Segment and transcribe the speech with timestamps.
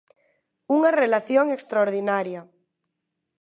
[0.75, 2.41] Unha relación extraordinaria.